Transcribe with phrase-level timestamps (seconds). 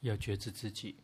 [0.00, 0.96] 要觉知自己，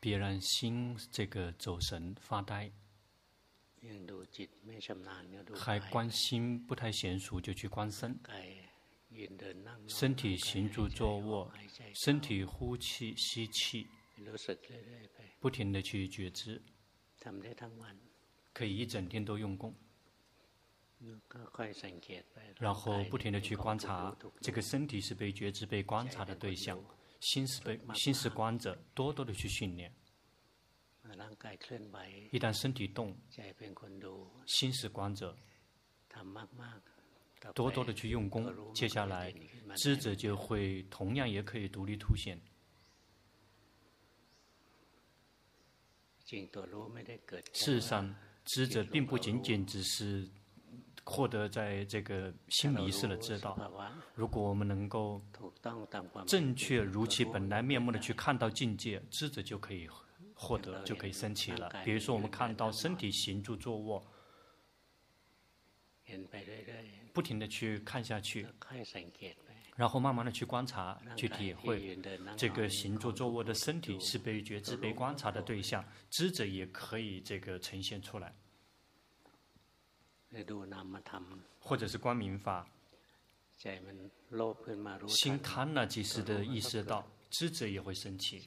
[0.00, 2.70] 别让心这个走神发呆，
[5.54, 8.18] 还观心不太娴熟就去观身，
[9.88, 11.52] 身体行住坐卧，
[12.04, 13.86] 身体呼气吸气，
[15.40, 16.62] 不停的去觉知，
[18.54, 19.74] 可以一整天都用功。
[22.58, 26.78] 然后不停地去观察，这个身体是被觉知、被观察的对象，
[27.20, 29.92] 心是被心是观者，多多的去训练。
[32.30, 33.16] 一旦身体动，
[34.46, 35.36] 心是观者，
[37.52, 39.34] 多多的去用功，接下来
[39.76, 42.40] 知者就会同样也可以独立凸显。
[47.52, 50.30] 事实上，知者并不仅仅只是。
[51.04, 53.58] 获得在这个心迷失的知道，
[54.14, 55.20] 如果我们能够
[56.26, 59.88] 正确如其本来面目的去看到境界，知者就可以
[60.34, 61.68] 获得，就可以升起了。
[61.84, 64.06] 比如说，我们看到身体行住坐卧，
[67.12, 68.46] 不停的去看下去，
[69.74, 71.98] 然后慢慢的去观察、去体会，
[72.36, 78.34] 这个行住坐卧的身体是被觉知、被观察的对象，知者也可以这个呈现出来。
[81.60, 82.66] 或者是光明法，
[85.08, 88.38] 心贪了，及时的意识到，知者也会生气；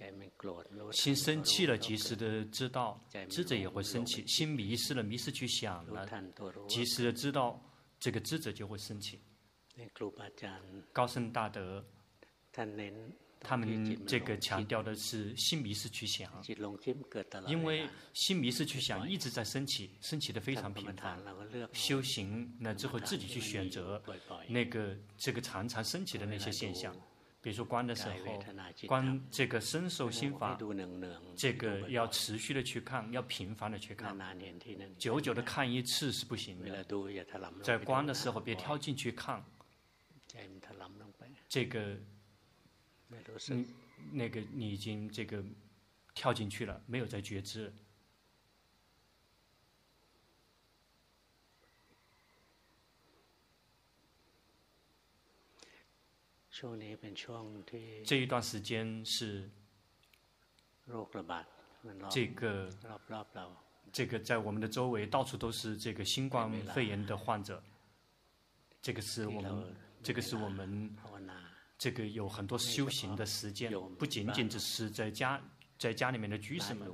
[0.91, 6.07] 心生气了，及时的知道，知者也会生气；心迷失了，迷失去想了，
[6.67, 7.61] 及时的知道，
[7.99, 9.21] 这个知者就会生气。
[10.91, 11.85] 高僧大德。
[13.47, 16.31] 他们这个强调的是心迷失去想，
[17.47, 21.23] 因为心迷失去想一直在升起，升起的非常频繁。
[21.71, 24.01] 修行那之后自己去选择
[24.47, 26.95] 那个这个常常升起的那些现象，
[27.39, 28.43] 比如说观的时候，
[28.87, 30.57] 观这个身受心法，
[31.35, 34.17] 这个要持续的去看，要频繁的去看，
[34.97, 36.83] 久久的看一次是不行的。
[37.61, 39.45] 在观的时候别跳进去看，
[41.47, 41.95] 这个。
[43.49, 43.65] 嗯，
[44.11, 45.43] 那个你已经这个
[46.13, 47.71] 跳进去了，没有在觉知。
[58.05, 59.49] 这一段时间是
[62.09, 62.69] 这个
[63.91, 67.61] 这个在我们的周围到处都是这个新冠肺炎的患者，
[68.81, 70.95] 这个是我们这个是我们。
[71.77, 75.41] 这个有很多修行的时间，不仅仅只是在家，
[75.77, 76.89] 在家里面的居士们，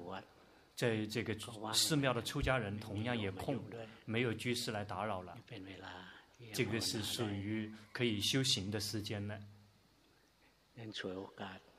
[0.76, 1.36] 在这个
[1.74, 3.60] 寺庙的出家人同样也空，
[4.06, 5.38] 没有居士来打扰了。
[6.54, 9.40] 这个是属于可以修行的时间呢。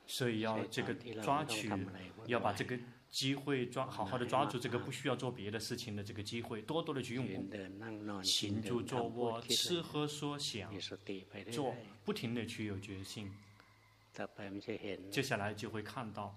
[0.07, 1.69] 所以要这个抓取，
[2.27, 2.77] 要把这个。
[3.13, 10.73] 机会抓好好的抓住这个不需要做别的事情的这个机会，多多的去用功，行住坐卧，吃喝说想，
[11.51, 13.31] 做不停的去有决心。
[15.11, 16.35] 接下来就会看到，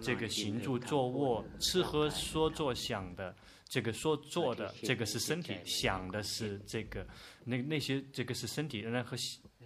[0.00, 3.36] 这个行住坐卧、吃喝说做想的，
[3.66, 7.06] 这个说做的，这个是身体，想的是这个，
[7.44, 9.14] 那那些这个是身体，然后。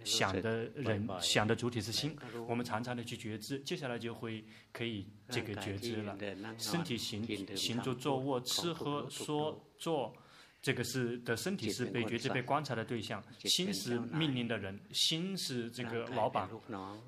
[0.03, 2.15] 想的人想的主体是心，
[2.47, 6.17] 我们常常的去觉知，接下来就会可以这个觉知了。
[6.57, 7.25] 身体行
[7.55, 10.15] 行住坐卧、吃喝说做，
[10.61, 13.23] 这个是的身体是被觉知、被观察的对象。
[13.39, 16.49] 心是命令的人，心是这个老板，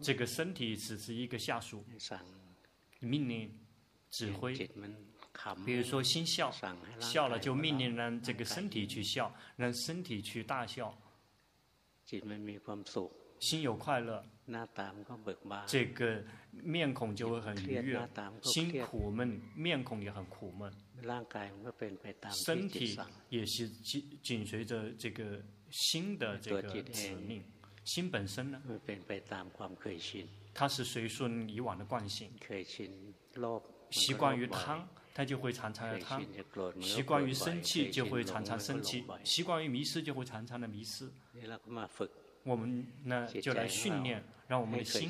[0.01, 1.83] 这个身体只是一个下属，
[2.99, 3.51] 命令
[4.09, 4.69] 指挥。
[5.65, 6.49] 比如说心笑，
[6.99, 10.97] 笑了就命令让这个身体去笑，让身体去大笑。
[13.39, 14.23] 心有快乐，
[15.67, 17.99] 这个面孔就会很愉悦；
[18.43, 20.71] 心苦闷，面孔也很苦闷。
[22.31, 22.97] 身体
[23.29, 27.43] 也是紧紧随着这个心的这个指令。
[27.83, 28.61] 心本身呢，
[30.53, 32.31] 它是随顺以往的惯性。
[33.91, 36.21] 习惯于贪，它就会常常的贪；
[36.81, 41.09] 习惯于生气，就会常常生气；习惯于迷失，就会常常的迷失。
[42.43, 45.09] 我们呢，就来训练，让我们的心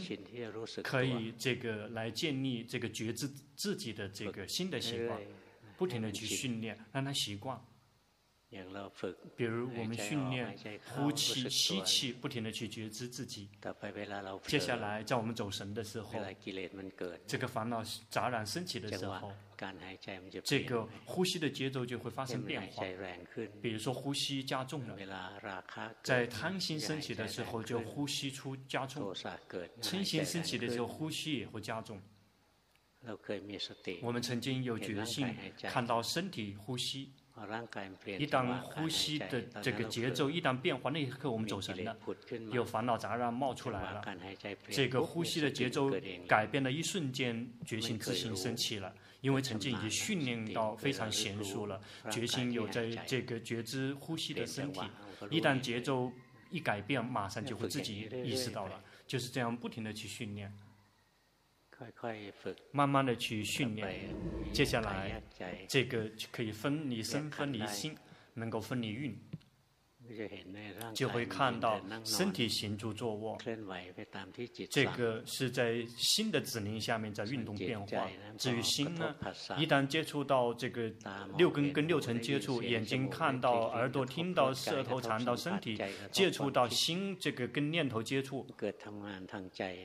[0.83, 5.19] 可以这个来建立这个觉知自己的这个新的习惯，
[5.75, 7.59] 不停的去训练，让他习惯。
[9.35, 10.57] 比如我们训练
[10.93, 13.49] 呼气、吸气，不停的去觉知自己。
[14.47, 16.19] 接下来，在我们走神的时候，
[17.27, 19.33] 这个烦恼杂染升起的时候，
[20.43, 22.85] 这个呼吸的节奏就会发生变化。
[23.61, 25.63] 比如说呼吸加重了，
[26.01, 29.11] 在贪心升起的时候，就呼吸出加重；
[29.81, 32.01] 嗔心升起的时候，呼吸也会加重。
[34.01, 35.27] 我们曾经有决心，
[35.63, 37.11] 看到身体呼吸。
[38.17, 41.95] 一旦呼吸的这个节奏一旦变化，那一刻我们走神了，
[42.51, 44.01] 有烦恼杂染冒出来了。
[44.69, 45.91] 这个呼吸的节奏
[46.27, 48.93] 改变的一瞬间，觉性自行升起了。
[49.21, 54.79] 因为曾经已经训练到非常娴熟了，决心有在这个觉知呼吸的身体，
[55.31, 56.11] 一旦节奏
[56.51, 60.53] 一改变，马上就会自己意识到了，就是这样不停的去训练。
[62.71, 64.09] 慢慢的去训练，
[64.53, 65.21] 接下来
[65.67, 67.95] 这个可以分离身、分离心，
[68.33, 69.17] 能够分离蕴。
[70.93, 73.37] 就会看到身体行住坐卧，
[74.69, 78.07] 这个是在心的指令下面在运动变化。
[78.37, 79.15] 至于心呢，
[79.57, 80.91] 一旦接触到这个
[81.37, 85.77] 六根跟六尘接触，眼睛看到，耳朵听到，舌头尝到，身体
[86.11, 88.45] 接触到心，这个跟念头接触，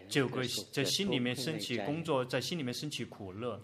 [0.09, 3.63] 就会在心里面升起工作，在心里面升起苦乐。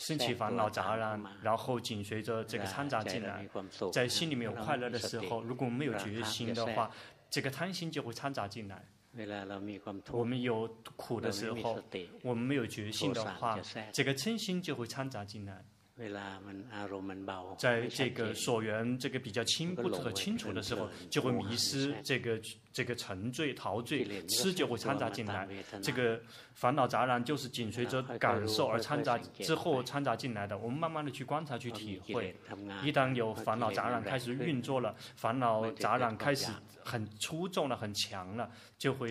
[0.00, 3.46] 升起烦恼杂染，然后紧随着这个掺杂进来，
[3.92, 6.90] 在心里面有快乐的时候，如果没有决心的话，
[7.28, 8.82] 这个贪心就会掺杂进来。
[10.10, 10.66] 我们有
[10.96, 11.78] 苦的时候，
[12.22, 13.60] 我们没有决心的话，
[13.92, 15.62] 这个嗔心就会掺杂进来。
[17.58, 22.40] 在这个所缘这个比较轻不可清楚的时候，就会迷失这个
[22.72, 25.46] 这个沉醉陶醉，痴就会掺杂进来。
[25.82, 26.20] 这个
[26.54, 30.56] 烦恼杂染就是紧随着感受而掺杂之后掺杂进来的。
[30.56, 32.34] 我们慢慢的去观察去体会，
[32.82, 36.50] 一旦有烦恼杂染开始运作了，烦恼杂染开始
[36.84, 39.10] 很出众了、很强了，就会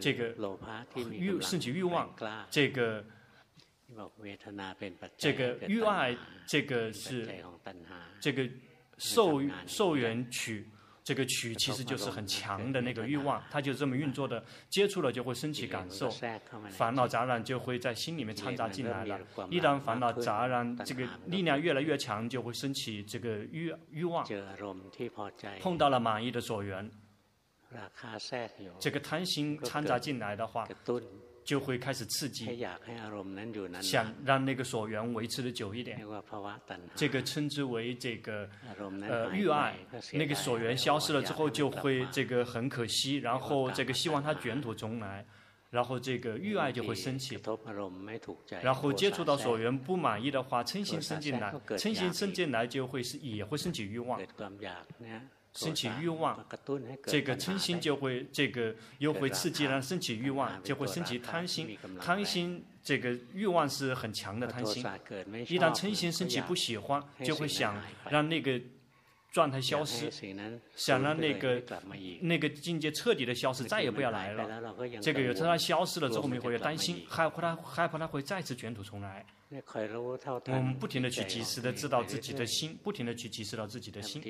[0.00, 0.34] 这个
[1.10, 2.14] 欲升起欲望，
[2.50, 3.04] 这个。
[5.16, 7.28] 这个欲爱，这个是
[8.20, 8.48] 这个
[8.98, 10.68] 受受缘取，
[11.02, 14.42] 这个取其实就是很强的那个欲望，它就这么运作的。
[14.70, 16.10] 接触了就会升起感受，
[16.70, 19.20] 烦恼杂染就会在心里面掺杂进来了。
[19.50, 24.26] 一旦烦恼杂染这个力量越来越强，就会升起这个欲欲望。
[25.60, 26.90] 碰到了满意的所缘，
[28.80, 30.66] 这个贪心掺杂进来的话。
[31.44, 32.46] 就会开始刺激，
[33.82, 36.00] 想让那个所缘维持的久一点，
[36.96, 38.48] 这个称之为这个
[39.08, 39.76] 呃欲爱，
[40.12, 45.24] 那个所缘消失了之后就会这个很可惜，然后这个希望它卷土重来，
[45.70, 47.38] 然后这个欲爱就会升起，
[48.62, 54.18] 然后接触到所缘不满意的话，嗔心生进来，嗔心生进来就会是也会升起欲望。
[55.54, 56.44] 升起欲望，
[57.04, 61.78] 这个嗔心就会这个又会刺激，让升起欲望，就会升起贪心。
[62.00, 64.84] 贪心这个欲望是很强的贪心，
[65.48, 67.80] 一旦嗔心升起不喜欢，就会想
[68.10, 68.60] 让那个
[69.30, 70.10] 状态消失，
[70.74, 71.62] 想让那个
[72.22, 74.74] 那个境界彻底的消失，再也不要来了。
[75.00, 79.24] 这个有时候它消失了之后，我们会担心，害怕它害怕它会再次卷土重来。
[79.50, 84.22] 我们不停的去及时的知道自己的心，不停的去及时到自己的心。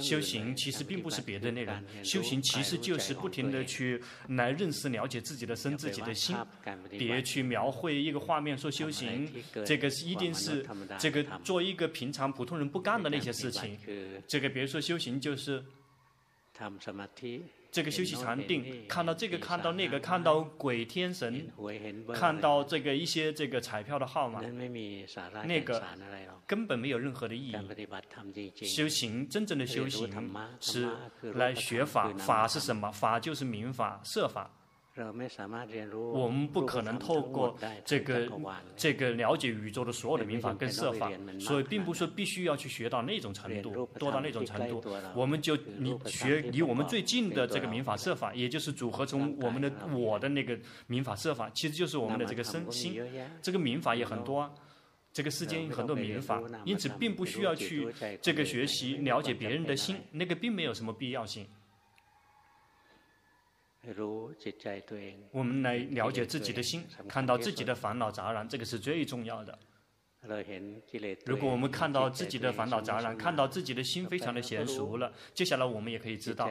[0.00, 6.36] 修行其实并不是别的内容，修行其实就是不停的去来认识、了解自己的身、自己的心。
[6.90, 9.28] 别去描绘一个画面说修行，
[9.64, 10.66] 这个是一定是
[10.98, 13.78] 这个做一个平常普通人不干的那些事情。
[14.28, 15.64] 这个别说修行就是。
[17.76, 21.52] 这个休息禅定，看到这个，看到那个，看到鬼天神，
[22.14, 24.40] 看到这个一些这个彩票的号码，
[25.44, 25.84] 那个
[26.46, 28.64] 根本没有任何的意义。
[28.64, 30.10] 修行真正的修行
[30.58, 30.88] 是
[31.34, 32.90] 来学法，法是什么？
[32.90, 34.50] 法就是明法、设法。
[36.12, 38.28] 我们不可能透过这个
[38.76, 44.82] 这个了解宇宙的所有的明法跟设法，所以并不是说必须要去学到那种程度，多到那种程度，
[45.14, 53.02] 我们就你学离我们最近的这个明法设法，也就是组合成我们的我的那个明法设法，其实就是我们的这个身心，
[53.42, 54.50] 这个明法也很多啊，
[55.12, 57.86] 这个世间有很多明法，因此并不需要去
[58.22, 61.46] 这个学习了解别人的心，那个并没有什么必要性。
[65.30, 69.58] 我们来了解自己的心，看到自己的烦恼杂染，这个是最重要的。
[71.24, 76.50] 如果我们看到自己的烦恼杂染，看到自己的心非常的娴熟了，接下来我们也可以知道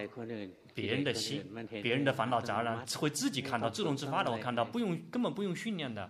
[0.73, 1.43] 别人的心，
[1.83, 6.09] 别人的烦恼杂染会自己看到，自动自发的我看到，不用根本不用训练的。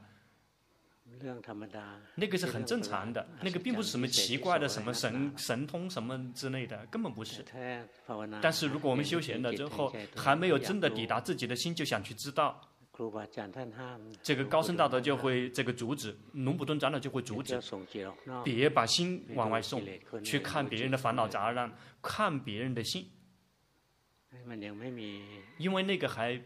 [2.15, 7.43] 那个是很正常的，那个并不是什么奇怪的什么神神通什么之类的，根本不是。
[8.41, 12.61] 但是如果我们修行了之后，还没有真的抵达自己的心，就想去知道，
[14.21, 17.59] 这个高僧大德就会这个阻止，龙普顿长老就会阻止，
[18.43, 19.81] 别把心往外送，
[20.23, 23.09] 去看别人的烦恼杂染，看别人的心，
[25.57, 26.41] 因为那个还。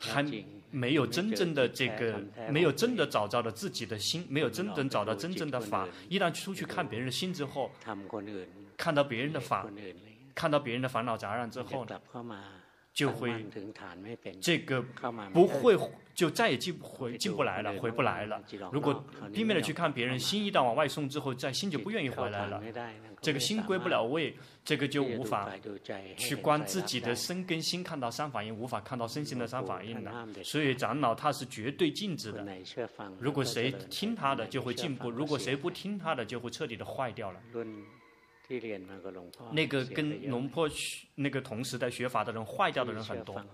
[0.00, 0.24] 还
[0.70, 2.18] 没有真正的这个，
[2.50, 5.86] 没有真的找到了自己的心，没有真正找到真正的法。
[6.08, 7.70] 一旦出去看别人的心之后，
[8.76, 9.66] 看到别人的法，
[10.34, 12.00] 看到别人的烦恼杂染之后呢，
[12.96, 13.44] 就会
[14.40, 14.80] 这个
[15.34, 15.78] 不会
[16.14, 18.42] 就再也进不回进不来了，回不来了。
[18.72, 22.58] 如果拼命的去看别人心，一旦往外送之后，再心就不愿意回来了。
[23.20, 24.34] 这个心归不了位，
[24.64, 25.52] 这个就无法
[26.16, 30.26] 去观自己的身跟心，看到三反应，无法看到身心的三反应了。
[30.42, 32.46] 所以长老他是绝对禁止的。
[33.20, 37.42] 如果谁听他的，就会进步；如果谁不听他的，就会彻底的坏掉了。
[39.52, 43.44] 那个跟龙坡学那个同时代学法的人坏掉的人很多，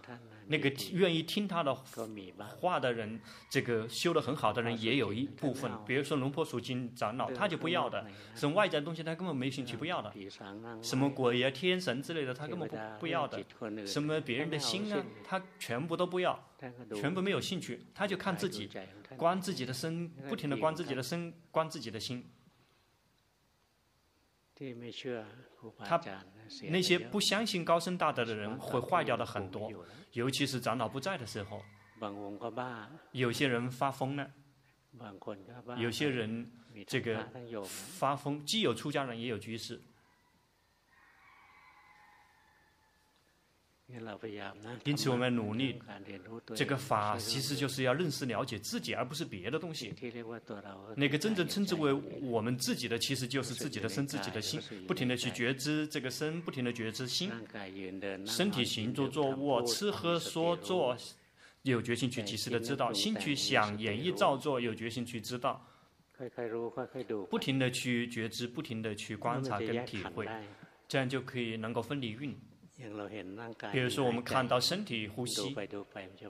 [0.48, 5.70] 那个愿意听他的话的人，这个修得很好的人也有一部分。
[5.86, 10.12] 比如说龙坡属经长老，他就不要的，什么外在的东西他根本没兴趣，不要的。
[10.82, 13.42] 什么鬼啊、天神之类的，他根本不不要的。
[13.86, 16.38] 什么别人的心啊，他全部都不要，
[16.94, 18.68] 全部没有兴趣，他就看自己，
[19.16, 22.24] 观自己的身，不停的观自己的身，观自己的心。
[25.84, 26.00] 他
[26.70, 29.70] 那些不相信高僧大德的人会坏掉的很多，
[30.12, 31.62] 尤其是长老不在的时候。
[33.12, 34.30] 有些人发疯了，
[35.76, 36.50] 有些人
[36.86, 37.28] 这个
[37.64, 39.80] 发疯，既有出家人也有居士。
[44.84, 45.78] 因此，我们努力
[46.54, 49.94] 这个法，其实就是要认识、了解自己，而不是别的东西。
[50.96, 57.30] 那个真正称之为我们自己的，其实就是自己的身、自己的心，不停地去觉知这个身，不停地觉知心。
[58.26, 60.96] 身体行住坐卧、吃喝说做，
[61.62, 65.64] 有决心去及时的知道；心去想、演绎造作，有决心去知道。
[67.28, 70.28] 不停地去觉知，不停地去观察跟体会，
[70.86, 72.36] 这样就可以能够分离蕴。
[73.70, 75.54] 比如说，我们看到身体呼吸，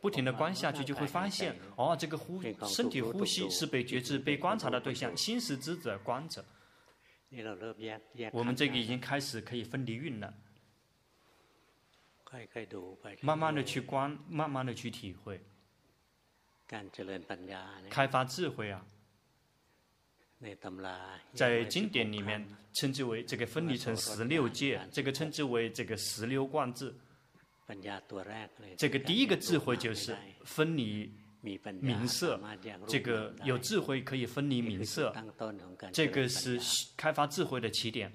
[0.00, 6.44] 不停地观下去，就会发现，哦，这个呼身体呼吸是被觉知、被观察的对象，心是知者、观者。
[8.32, 10.35] 我们这个已经开始可以分离运了，
[13.23, 15.40] 慢慢的去观，慢慢的去体会，
[17.88, 18.85] 开发智慧啊。
[21.35, 26.95] 在经典里面称之为这个分离成十六界，这个称之为这个十六观智。
[28.77, 31.11] 这个第一个智慧就是分离
[31.81, 32.41] 名色，
[32.87, 35.15] 这个有智慧可以分离名色，
[35.93, 36.61] 这个是
[36.97, 38.13] 开发智慧的起点。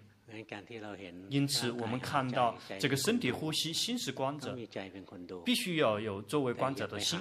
[1.30, 4.54] 因此，我们看到这个身体呼吸，心是观者，
[5.46, 7.18] 必须要有作为观者的心，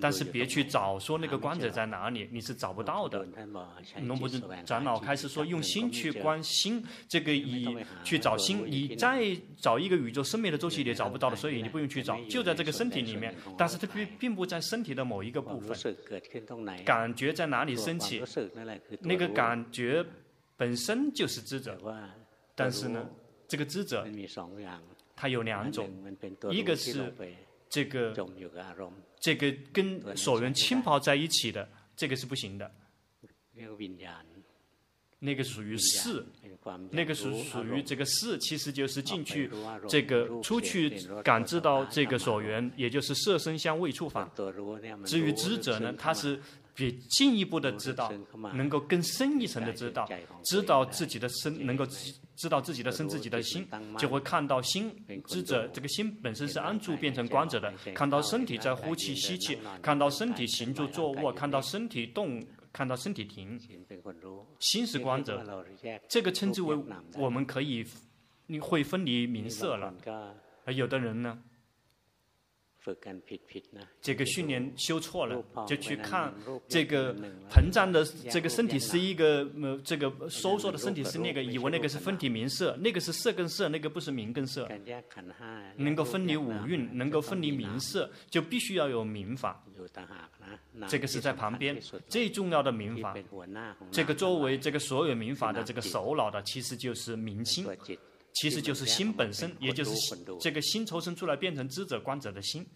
[0.00, 3.26] 但是别去找说那个观者在哪里，你是找不到的。
[4.02, 15.76] 龙普顿长老开始说，用心去观心，这个以去找心，你再找一个宇宙生命的周期也找不到的，所以你不用去找，就在这个身体里面，但是它并并不在身体的某一个部分，
[16.84, 18.22] 感觉在哪里升起，
[19.00, 20.02] 那个感觉
[20.56, 21.78] 本身就是知者。
[22.56, 23.08] 但是呢，
[23.46, 24.04] 这个知者，
[25.14, 25.88] 他有两种，
[26.50, 27.14] 一个是
[27.68, 28.12] 这个
[29.20, 32.68] 这个跟所缘浸泡在一起的，这个是不行的。
[35.18, 36.24] 那个属于识，
[36.90, 39.50] 那个属属于这个识，其实就是进去
[39.88, 40.90] 这个出去
[41.22, 44.30] 感知到这个所缘，也就是色身香味触法。
[45.04, 46.40] 至于知者呢，他是。
[46.76, 48.12] 比进一步的知道，
[48.52, 50.06] 能够更深一层的知道，
[50.44, 51.86] 知道自己的身，能够
[52.36, 53.66] 知道自己的身，自己的心，
[53.98, 54.94] 就会看到心
[55.26, 63.58] 知者，这个心本身是安住变成观者的，看到身体在呼气吸气，看到身体行住坐卧，看到身体动，看到身体停，
[64.58, 65.42] 心是观者，
[66.08, 66.78] 这个称之为
[67.16, 67.84] 我们可以，
[68.46, 69.94] 你会分离名色了，
[70.64, 71.38] 而有的人呢？
[74.00, 76.32] 这个训练修错了，就去看
[76.68, 77.14] 这个
[77.50, 84.68] 膨胀的这个身体是一个呃，这个收缩的身体是那个，以为那个是分体名色，那个是色跟色，那个不是名跟色。
[85.76, 89.62] 能够分离五蕴，能够分离名色，就必须要有名法。
[90.88, 93.16] 这个是在旁边最重要的民法。
[93.90, 97.66] 这个作为这个所有民法的这个首脑的，其实就是明心。
[98.36, 102.66] 其实就是心本身，也就是这个心抽身出来变成知者观者的心。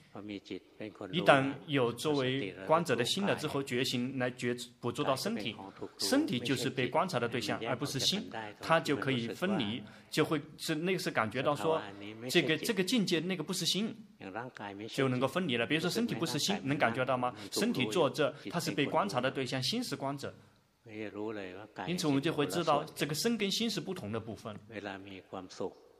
[1.12, 5.55] 一旦有作为观者的心了之后，觉醒来觉捕捉到身体，
[5.99, 11.79] 身体就是被观察的对象，而不是心，它就可以分离，就会是那个是感觉到说，
[12.31, 13.95] 这个这个境界那个不是心，
[14.88, 15.67] 就能够分离了。
[15.67, 17.35] 比如说身体不是心，能感觉到吗？
[17.52, 20.35] 身体坐着，它是被观察的对象，心是观者。
[21.87, 24.59] 因此，我们就会知道，这个身跟心是不同的部分。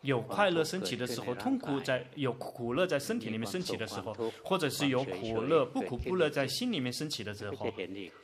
[0.03, 7.71] 有快乐升起的时候，痛苦在有苦乐在身体里面升起的时候，或者是有苦乐不苦不乐在心里面升起的时候，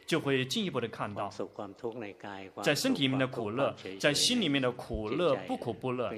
[0.06, 1.30] 就会进一步的看到，
[2.62, 6.10] 在身体里面的苦乐，在心里面的苦乐不苦不乐，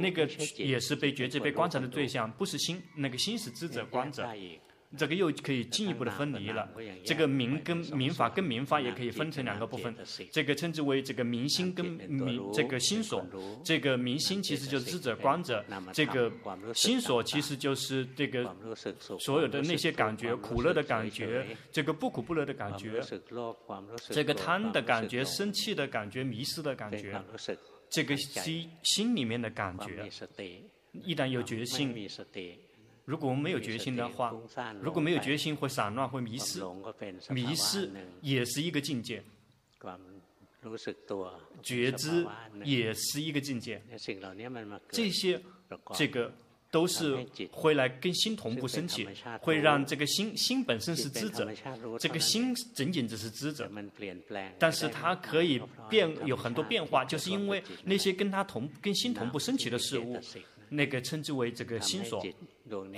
[0.00, 0.26] 那个
[0.56, 4.26] 也是被觉知、被观察的对象，不是心，那个心是知者观者。
[4.96, 6.68] 这个又可以进一步的分离了。
[7.04, 9.94] 这个民跟民法跟民法也可以分成两个部分。
[10.30, 13.24] 这个称之为这个民心跟民这个心所。
[13.64, 15.64] 这个民心其实就是智者观者。
[15.92, 16.32] 这个
[16.74, 18.48] 心所其实就是这个
[19.18, 23.00] 所有的那些感觉，苦乐的感觉，这个不苦不乐的感觉，
[24.10, 27.20] 这个贪的感觉，生气的感觉，迷失的感觉，
[27.88, 30.08] 这个心心里面的感觉，
[30.92, 31.94] 一旦有决心。
[33.06, 34.34] 如果我们没有决心的话，
[34.82, 36.60] 如果没有决心，会散乱，会迷失。
[37.30, 37.88] 迷失
[38.20, 39.22] 也是一个境界。
[41.62, 42.26] 觉知
[42.64, 43.80] 也是一个境界。
[44.90, 45.40] 这些，
[45.94, 46.32] 这个
[46.72, 49.06] 都是会来跟心同步升起，
[49.40, 51.48] 会让这个心心本身是知者，
[52.00, 53.70] 这个心仅仅只是知者，
[54.58, 60.20] 但是它可以变有很多变化，就是因为那些跟它同跟心同步升起的事物。
[60.68, 62.24] 那个称之为这个心所，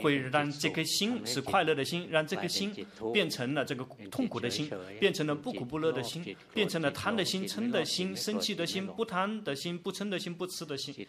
[0.03, 2.75] 会让这颗心是快乐的心，让这颗心
[3.13, 11.07] 变成了这个痛苦的心，变成了不苦不乐的心，变成了贪的心、嗔的心、生气的心、不贪的心、不嗔的心、不痴的心。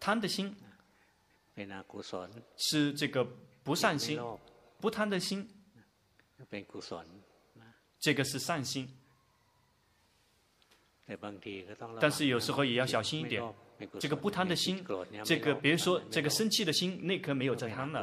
[0.00, 0.54] 贪的心
[2.56, 3.26] 是这个
[3.62, 4.20] 不善心，
[4.80, 5.48] 不贪的心，
[7.98, 8.88] 这个是善心。
[12.00, 13.42] 但是有时候也要小心一点。
[13.98, 14.82] 这个不贪的心，
[15.22, 18.02] 这个比如说这个生气的心，那颗没有在贪了，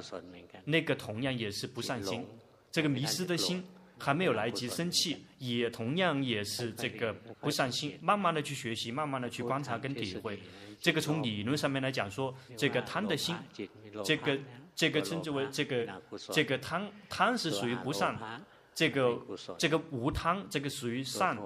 [0.66, 2.26] 那个同样也是不善心。
[2.72, 3.64] 这个迷失的心
[3.98, 7.98] 还没有来及生气，也同样也是这个不善心。
[8.02, 10.40] 慢慢的去学习，慢慢的去观察跟体会。
[10.80, 13.36] 这个从理论上面来讲说，这个贪的心，
[14.04, 14.40] 这个
[14.76, 15.88] 这个称之为这个
[16.32, 18.16] 这个贪贪是属于不善，
[18.76, 19.20] 这个
[19.58, 21.38] 这个无贪这个属于善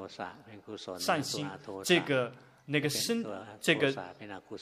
[1.00, 1.50] 善心，
[1.86, 2.34] 这个。
[2.70, 3.26] 那个生，
[3.62, 3.96] 这个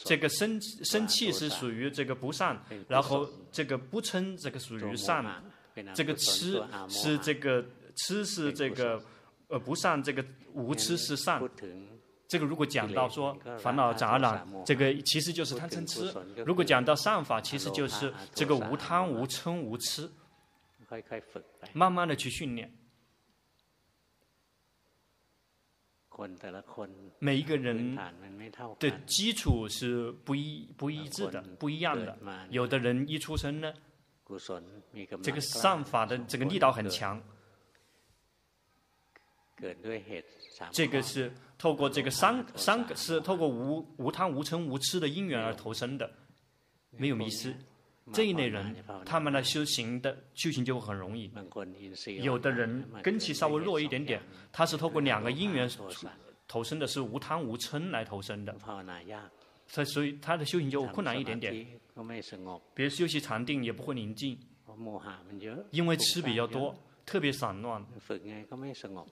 [0.04, 2.56] 这个生生气是属于这个不善，
[2.88, 5.26] 然后这个不嗔这个属于善，
[5.96, 7.66] 这个痴是这个
[7.96, 9.02] 痴是这个
[9.48, 11.42] 呃不善，这个无痴是善。
[12.28, 16.12] 这个如果讲到说烦恼杂染，这个其实就是贪嗔痴；
[16.46, 20.10] 如果讲到善法，其实就是这个无贪无嗔无痴，
[21.74, 22.72] 慢慢的去训练。
[27.20, 27.98] 每一个人
[28.80, 32.18] 的基础是不一不一致的，不一样的。
[32.50, 33.74] 有的人一出生呢，
[35.22, 37.22] 这个善法的这个力道很强。
[40.72, 46.12] 这个是透过这个三三个是透过无无贪无嗔无痴的因缘而投生的，
[46.92, 47.56] 没有迷失。
[48.14, 51.32] 这一类人，他们的修行的修行就会很容易。
[52.22, 55.68] 有的人根气稍微弱一点点，他是透过两个因缘
[56.48, 58.56] 投生的，是无贪无嗔来投生的，
[59.68, 61.66] 所以所以他的修行就困难一点点。
[62.76, 64.38] 比如修习禅定也不会宁静，
[65.72, 66.76] 因为吃比较多。
[67.06, 67.86] 特别散乱，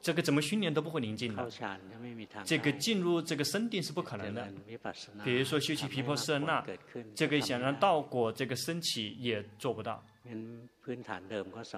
[0.01, 1.47] 这个怎么训练都不会宁静的。
[2.43, 4.51] 这个进入这个深定是不可能的。
[5.23, 6.65] 比如说修习皮婆舍那，
[7.13, 10.03] 这个想让道果这个升起也做不到。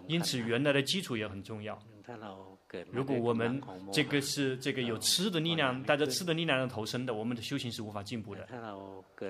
[0.08, 1.78] 因此原来的基础也很重要。
[2.92, 8.48] 如果我们这个是 这个有吃的力量，带着吃的力量的投身的，我们的修行是无法进步的。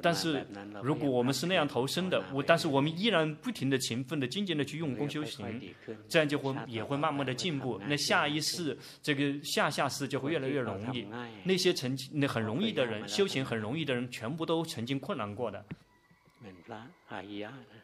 [0.02, 0.46] 但是
[0.82, 5.62] 如果我们是那样投身的，我但是我们依然不停的勤奋的、精进的去用功修行，
[6.10, 7.80] 这样就会也会慢慢的进步。
[7.88, 11.08] 那下一世这个下下世就会越来越容易。
[11.44, 15.64] 那些曾经那很容易的人，修行很容易的人，全部都曾经困难过的。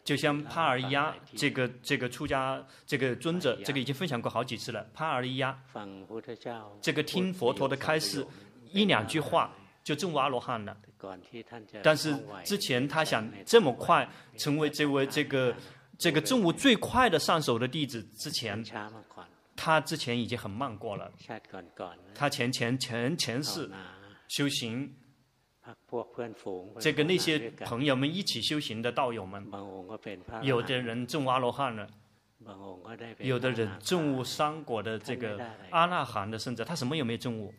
[0.03, 4.85] 就像帕尔亚 这个这个出家这个尊者，这个已经分享过好几次了。
[4.93, 5.57] 帕尔亚，
[6.81, 8.25] 这个听佛陀的开示，
[8.71, 10.75] 一两句话就证悟阿罗汉了。
[11.83, 15.55] 但是之前他想这么快成为这位这个
[15.97, 18.63] 这个证悟最快的上手的弟子之前，
[19.55, 21.11] 他之前已经很慢过了。
[22.15, 23.69] 他前前前前世
[24.27, 24.91] 修行。
[26.79, 29.45] 这个那些朋友们一起修行的道友们，
[30.41, 31.87] 有的人证阿罗汉了，
[33.19, 37.53] 有的人证悟三果的这个阿那含的圣者，他什么也没证悟。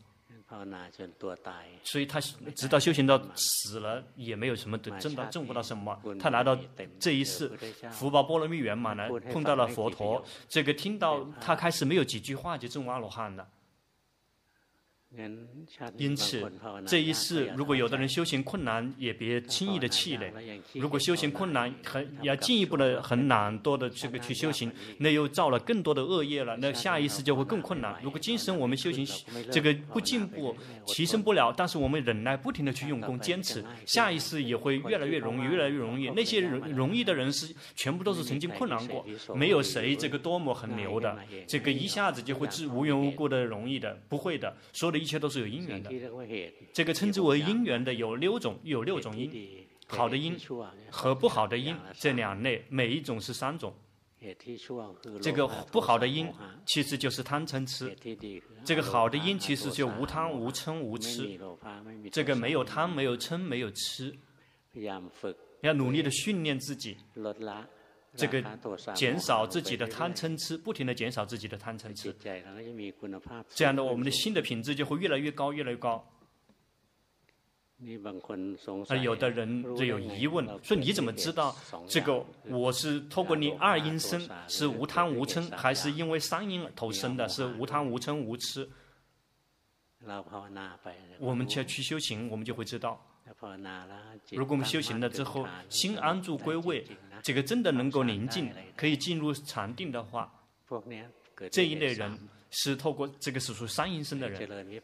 [1.83, 5.99] 所以他直到修行到死了，也没有什么的证到证不到什么。
[6.21, 6.55] 他来到
[7.01, 7.51] 这一世，
[7.91, 13.49] 福报波罗蜜圆满了，碰到了佛陀，这个听到他开始没有几句话就证阿罗汉了。
[15.99, 16.51] 因此，
[16.87, 20.33] 这一世如果有的人修行困难，也别轻易的气馁。
[20.73, 26.57] 如果修行困难，很要进一步的很懒惰的这个去修行，那又造了更多的恶业了。
[26.57, 27.95] 那下一世就会更困难。
[28.03, 29.07] 如果今生我们修行
[29.51, 36.09] 这个不进步，提升不了，但是我们忍耐，不停的去用功坚持，下一世也会越来越容易，越来越容易。
[36.17, 45.02] 那些容容易的人是全部都是曾经困难过，没有谁这个多么很牛的，这个一下子就会自无缘无故的容易的，不会的，所有的。
[45.03, 45.91] 一切都是有因缘的，
[46.73, 49.31] 这个称之为因缘的有六种，有六种因，
[49.89, 50.39] 好的因
[50.91, 53.75] 和不好的因这两类，每一种是三种。
[55.21, 56.33] 这个不好的因
[56.65, 57.93] 其实就是贪嗔痴，
[58.65, 61.37] 这个好的因其实就无贪无嗔无痴，
[62.13, 64.17] 这个没有贪没有嗔没有痴，
[65.63, 66.97] 要努力的训练自己。
[68.15, 68.43] 这个
[68.95, 72.15] 减少自己的贪嗔痴，不停的减少自己的贪嗔痴，
[73.55, 76.07] 这样的我们的心的品质就会越来越高，越来越高。
[78.89, 81.57] 而有的人就有疑问，说你怎么知道
[81.89, 88.71] 这个我是透过你二因生，是无贪无嗔，还是因为三因投生的，是无贪无嗔无痴？
[91.19, 93.05] 我们要去修行，我们就会知道。
[94.31, 96.87] 如果我们修行了之后，心安住归位，
[97.23, 100.33] 这个真的能够宁静，可以进入禅定的话，
[101.51, 102.19] 这一类人
[102.51, 104.83] 是透过这个是属于三阴身的人，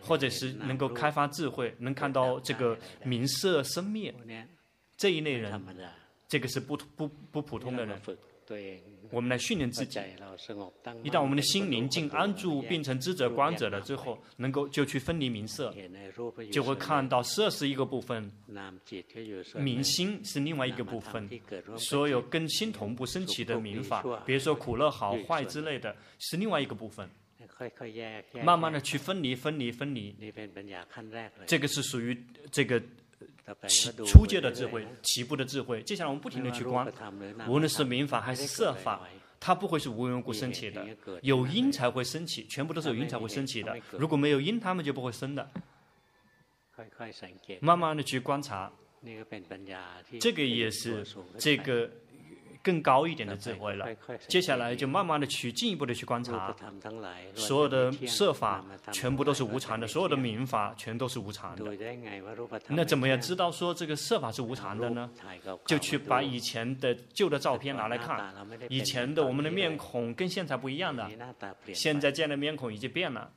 [0.00, 4.14] 或者是能够开发智慧，能看到这个名色生灭，
[4.96, 5.62] 这一类人，
[6.28, 8.00] 这个是不不不普通的人。
[9.10, 9.98] 我们来训练自己，
[11.02, 15.74] 一旦我们的心宁静安住，变成知者观者了之后，能够就去分离名色，
[16.52, 18.30] 就会看到色是一个部分，
[19.54, 21.28] 明心是另外一个部分，
[21.76, 27.08] 所有跟心同步升起的名法，比如说苦乐好坏之类的，是另外一个部分，
[28.44, 30.14] 慢慢的去分离分离分离，
[31.46, 32.16] 这个是属于
[32.52, 32.80] 这个。
[33.66, 35.82] 起初阶的智慧，起步的智慧。
[35.82, 36.86] 接下来我们不停的去观，
[37.48, 39.00] 无论是民法还是色法，
[39.38, 40.86] 它不会是无缘无故升起的，
[41.22, 43.76] 有因才会升起，全部都是有因才会升起的。
[43.92, 45.50] 如果没有因，它们就不会生的。
[47.60, 48.72] 慢慢的去观察，
[50.20, 51.06] 这个也是
[51.38, 51.90] 这个。
[52.62, 53.86] 更高一点的智慧了。
[54.28, 56.54] 接下来就慢慢的去进一步的去观察，
[57.34, 61.64] 所有的设法全部都是无常的，所有的名法全都是无常的。
[62.68, 65.10] 那怎么样知道说这个设法是无常的呢？
[65.66, 68.34] 就去把以前的旧的照片拿来看，
[68.68, 71.08] 以前的我们的面孔跟现在不一样的，
[71.72, 73.30] 现在见的面孔已经变了。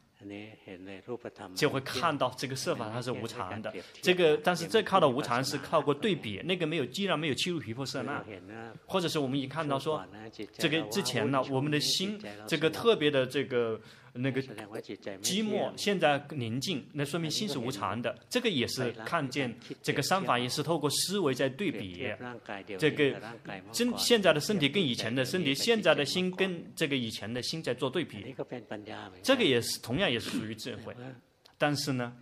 [1.56, 8.24] 就会看到这个色法它是无常的，这个但是这靠的无常是靠过对比，那个没有既然没有侵入皮肤色那，
[8.86, 10.04] 或者是我们已看到说，
[10.54, 13.80] 这个之前呢，我们的心这个特别的这个。
[14.16, 18.16] 那个寂寞，现在宁静，那说明心是无常的。
[18.30, 22.08] 这个也是看见这个三法也是透过思维在对比。
[22.78, 23.20] 这个
[23.72, 28.36] 真现在的身体跟以前的身体，现在的心跟这个以前的心在做对比。
[29.24, 30.96] 这个也是同样也是属于智慧，
[31.58, 32.16] 但是呢，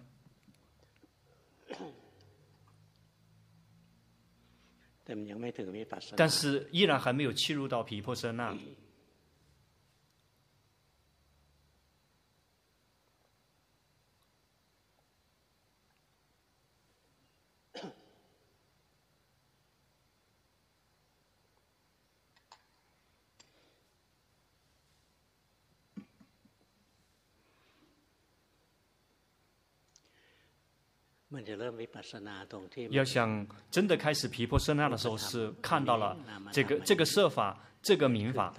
[6.16, 8.58] 但是依然还没有切入到皮婆舍那。
[32.90, 36.18] 要想真的开始皮婆舍那的时候，是看到了
[36.52, 37.58] 这个这个设法。
[37.84, 38.54] 这个名法，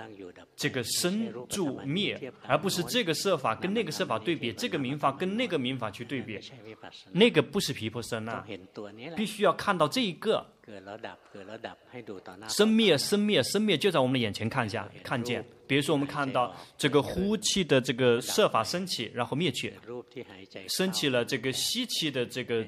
[0.57, 6.41] 这个生住灭，而不是这个设法跟那个设法对比，这个名法跟那个名法去对比，
[7.13, 8.45] 那个不是皮婆舍那，
[9.15, 10.45] 必须要看到这一个
[12.49, 15.45] 生灭生灭生灭就在我们的眼前看一下看见。
[15.67, 19.75] 比如说我们看到这个呼气的这个设法升起，然后灭去，
[20.69, 22.65] 升起了这个吸气的这个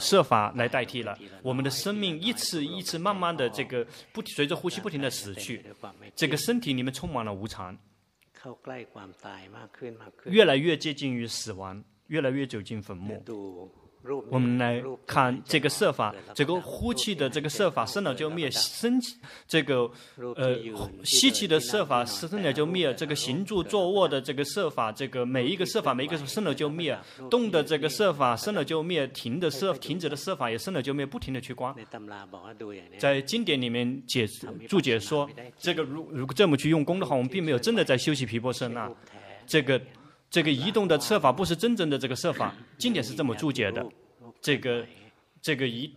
[0.00, 5.64] 设法来代替了我们的生命，一次一次慢慢的这个不随着呼吸不停的死去。
[6.16, 7.78] 这个身体里面充满了无常，
[10.24, 13.22] 越来越接近于死亡，越来越走进坟墓。
[14.30, 18.98] 我们来看这个色法，这个呼气的这个色法生了就灭，生
[19.46, 19.90] 这个
[20.36, 20.56] 呃
[21.04, 26.98] 吸气的色法生了就灭，这个行住坐卧的这个色法，这个每一个色法每一个生了就灭，
[27.30, 31.74] 动的这个色法生了就灭，停的色停止的色法也生了就灭，不停的去观。
[32.98, 34.26] 在经典里面解
[34.66, 38.90] 注解说，这个如如果这么去用功的话，我们并没有真的在修习毗婆舍那，
[39.46, 39.78] 这个。
[40.30, 43.84] 这个移动的设法不是真正的这个设法，经典是这么注解的。
[44.40, 44.86] 这个，
[45.42, 45.90] 这个一，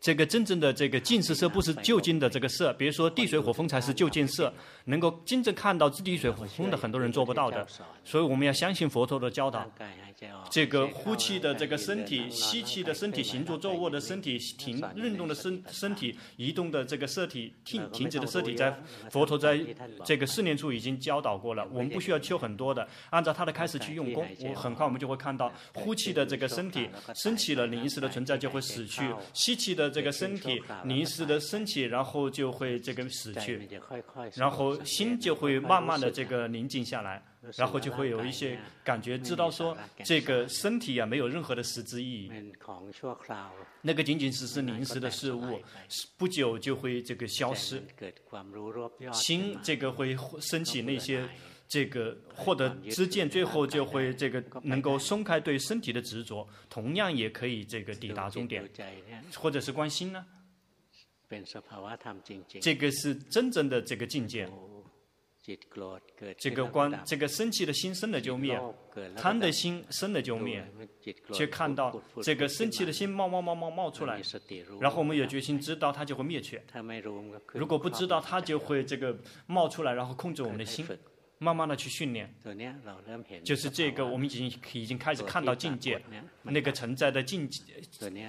[0.00, 4.52] 这个真正的这个净实色不是就近的这个色，比如说地水火风才是就近色，
[4.86, 7.66] 能够真正看到地水火风的很多人做不到的，
[8.04, 9.70] 所以我们要相信佛陀的教导。
[10.50, 18.72] 这个呼气的这个身体，吸气的身体，行住坐卧的身体，停运动的身身体，移动的这个色体，停停止的色体，在
[19.10, 19.58] 佛陀在
[20.04, 21.66] 这个四念处已经教导过了。
[21.72, 29.02] 我们不需要求很多的，按照他的开始去用功，我很快我们就会看到，呼气的这个身体升起了，临时的存在就会死去；
[29.34, 33.68] 吸气的这个身体临时的升起，然后就会这个死去，
[34.34, 37.22] 然后心就会慢慢的这个宁静下来。
[37.56, 42.30] 然后就会有一些感觉，知道说这个身体啊没有任何的实质意义，
[43.80, 45.60] 那个仅仅只是临时的事物，
[46.16, 47.82] 不久就会这个消失。
[49.12, 51.28] 心这个会升起那些
[51.72, 58.62] 这个获得知见，最后就会这个能够松开对身体的执着，同样也可以这个抵达终点，
[59.36, 60.26] 或者是观心呢？
[62.60, 64.46] 这个是真正的这个境界。
[66.38, 68.60] 这个观，这个生气的心生了就灭，
[69.16, 70.62] 贪的心生了就灭，
[71.32, 74.20] 却看到这个生气的心冒冒冒冒冒出来，
[74.78, 76.60] 然后我们有决心知道它就会灭去。
[77.54, 80.86] 如果不知道，它就会这个冒出来，然后控制我们的心，
[81.42, 82.32] 慢慢的去训练。
[83.42, 86.00] 就是这个，我们已经已经开始看到境界，
[86.42, 87.62] 那个存在的境界，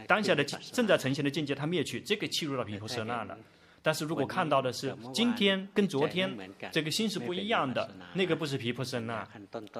[0.07, 3.37] 当下的正在呈现的境界，它灭去，这个气入到毗婆舍那了。
[3.83, 6.35] 但是如果看到的是今天跟昨天
[6.71, 9.27] 这个心是不一样的，那个不是皮婆舍那，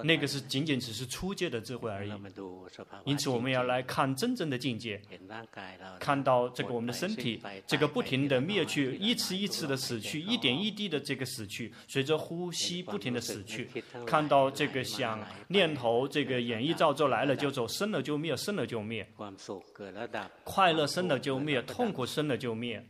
[0.03, 2.11] 那个是仅仅只是初阶的智慧而已。
[3.05, 5.01] 因此我们要来看真正的境界，
[5.99, 13.69] 看到这个我们的身体，这个不停的灭去，一次一次的死去，一点一滴的这个死去，随着呼吸不停的死去。
[14.05, 19.07] 看到这个想念头，这个演绎造作来了就走，生了就灭，生了就灭。
[20.43, 22.85] 快乐生了就灭，痛苦生了就灭。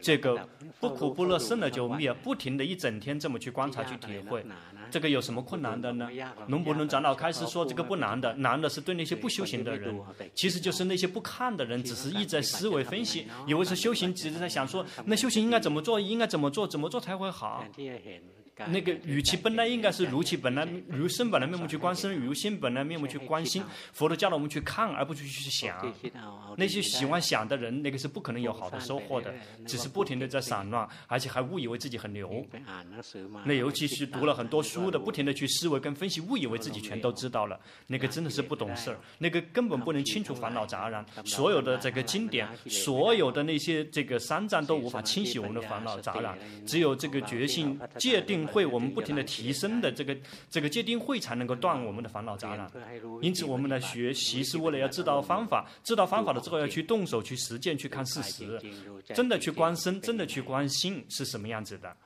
[0.00, 0.48] 这个
[0.80, 4.44] 不苦不乐生了就灭，不停的一整天这么去观察去体会，
[4.90, 6.08] 这个有什么困难的呢？
[6.48, 9.94] 龙伯伦长老开始说这个不难的，难的是对那些不修行的人，
[10.34, 17.64] 其实就是那些不看的人，只是一直在思维分析，以为是修行，只是在想说，那修行应该怎么做，应该怎么做，怎么做才会好。
[18.66, 23.62] 那个与其本来应该是如其本来如生本来面目去观身，如心本来面目去观心。
[23.92, 25.76] 佛陀教了我们去看，而不去去想。
[26.56, 29.32] 那些喜欢想的人，那个是不可能有好的收获的，
[29.64, 32.44] 只是不停的在散乱，而且还误以为自己很牛。
[33.44, 38.98] 那尤其是读了很多书的，不停的去思维跟分析，误以为自己全都知道了，那个真的是不懂事儿。
[39.18, 41.04] 那个根本不能清除烦恼杂染。
[41.24, 48.47] 所有的这个经典，所有的那些这个三藏都无法清洗我们的烦恼杂染，只有这个觉性界定。
[48.52, 50.16] 会我们不停的提升的这个
[50.50, 52.70] 这个戒定慧才能够断我们的烦恼杂染，
[53.22, 58.60] 因此我们的学习是为了要知道方法，知道方法了之后要去动手去实践去看事实，
[59.14, 61.96] 真的去观身，真的去观心是什么样子的。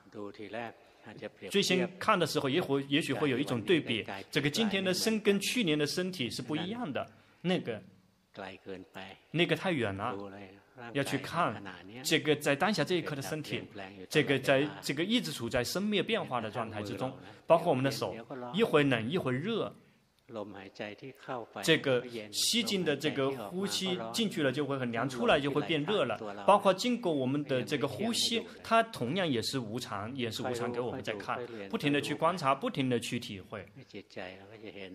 [1.49, 7.05] 最先看的时候也会也许会有一种对比，这个今天的身跟去年的身体是不一样的，
[7.41, 7.81] 那个
[9.31, 10.15] 那个太远了。
[10.93, 11.61] 要去看
[12.03, 13.63] 这个在当下这一刻的身体，
[14.09, 17.11] 这个在这个一直处在生灭变化的状态之中，
[17.45, 18.15] 包括我们的手，
[18.53, 19.73] 一会冷一会热。
[21.63, 26.17] 这个吸进的这个呼吸进去了就会很凉，出来就会变热了。
[26.45, 33.65] 包括经过我们的这个呼吸，它同样也是无常，也是无常给我们在看，不停的去观察，不停的去体会。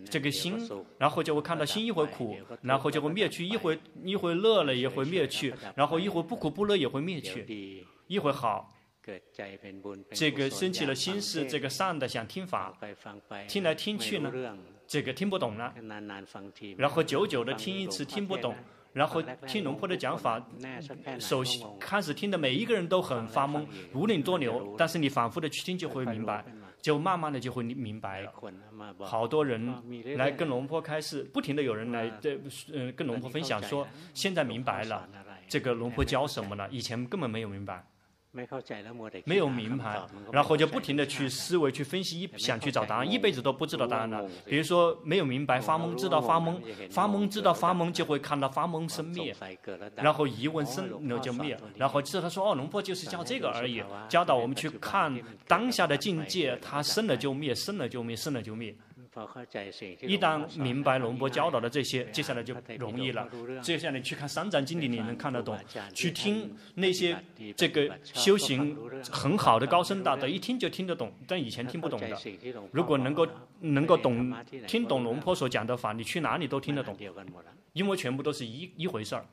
[0.09, 0.57] 这个心，
[0.97, 8.73] 然后就会看到心一会苦，然后就会灭去；一会一会乐了也会灭去，然后一会不苦不乐也会灭去，一会好。
[10.13, 12.77] 这个升起了心是这个善的，想听法，
[13.47, 14.31] 听来听去呢。
[14.89, 15.71] 这个听不懂了，
[16.75, 18.55] 然后久久的听一次听不懂，
[18.91, 20.43] 然后听龙婆的讲法，
[21.19, 26.43] 首先开始听的每一个人都很发懵，如领多牛，但是你反复的去听就会明白，
[26.81, 28.21] 就慢慢的就会明白。
[28.21, 28.33] 了。
[29.01, 29.71] 好多人
[30.17, 32.41] 来跟龙婆开示，不停的有人来对，
[32.73, 35.07] 嗯，跟龙婆分享说，现在明白了，
[35.47, 37.85] 这个龙婆教什么了，以前根本没有明白。
[38.31, 39.99] 没有名牌，
[40.31, 44.23] 然后就不停的去思维、去分析、一想去找答案，一辈子都不知道答案了。
[44.45, 46.59] 比如说没有明白发懵，知道发懵，
[46.91, 49.35] 发懵知道发懵，就会看到发懵生灭，
[49.95, 55.11] 然后疑问生了就灭，然后知道他说哦，龙婆就是教这个而已，教导我们去看
[55.47, 58.75] 当下的境界，它生了就灭，生了就灭，生了就灭。
[60.01, 63.27] 一旦明白龙波教导的这些，接下来就容易了。
[63.61, 65.55] 接下来去看三藏经里，你能看得懂；
[65.93, 67.17] 去听那些
[67.55, 68.77] 这个修行
[69.11, 72.17] 很好的高僧大德，一听就听得懂，但以前听不懂的。
[72.71, 73.27] 如果能够
[73.61, 74.33] 能够懂
[74.67, 76.95] 听懂龙波所讲的法，你去哪里都听得懂，
[77.73, 79.25] 因为全部都是一一回事儿。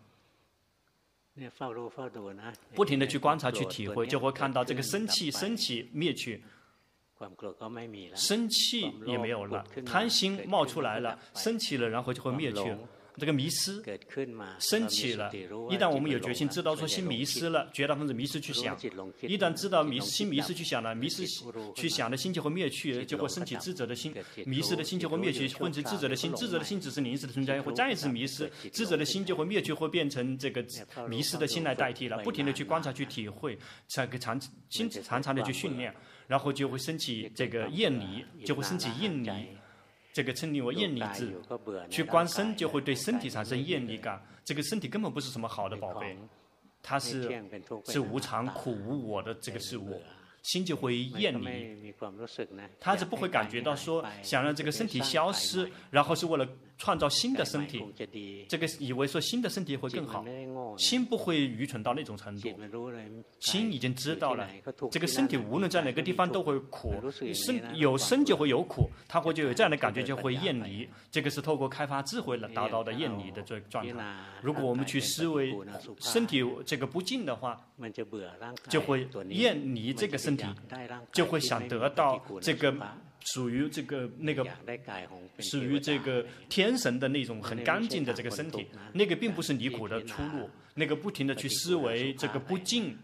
[2.75, 6.43] 不停的去观察、去体会，就会看到这个生气升起灭去。
[8.15, 12.77] 生气也没有了，贪心冒出来了，生气了，然后就会灭去。
[13.19, 13.83] 这个迷失
[14.59, 15.35] 生起了，
[15.71, 18.77] 一旦我们有决心知道说心迷失了，绝大分子迷失去想，
[19.23, 21.27] 一旦知道迷心迷失去想了，迷失
[21.75, 30.63] 去想的心就会灭去，就会升起智者的心，迷失的心就会灭去，混成智者的心，智者的心只是临时的存在，会再一次迷失，智者的心就会灭去，会变成这个
[31.09, 35.95] 迷失的心来代替了，不停的去观察去体会，才可常心常常的去训练。
[36.27, 39.31] 然后就会升起这个厌离，就会升起厌离，
[40.13, 41.35] 这个称为厌离智。
[41.91, 46.17] 去观身就会对身体产生厌离感，这个身体根本不是什么好的宝贝，
[46.83, 47.43] 它是
[47.85, 50.01] 是无常、苦、无我的这个事物。
[50.43, 51.93] 心就会厌离，
[52.79, 57.85] 他是不会感觉到说想让这个身体消失，然后是为了创造新的身体，
[58.49, 60.25] 这个以为说新的身体会更好，
[60.77, 62.49] 心不会愚蠢到那种程度，
[63.41, 64.49] 心已经知道了
[64.91, 66.95] 这个身体无论在哪个地方都会苦，
[67.33, 73.95] 生有生就会有苦，他会就有这样的感觉就会厌离，这个是透过开发智慧来达到的厌离的这个状态。
[74.43, 75.57] 如果我们去思维
[75.99, 77.59] 身体这个不净的话，
[78.69, 80.45] 就会厌离这个身体。
[81.13, 82.75] 就会想得到这个
[83.27, 84.45] 属于这个那个
[85.39, 90.51] 属于这个天神的那种很干净的这个身体，那个并不是离苦的出路。
[90.75, 92.99] 那个不停的去思维这个不净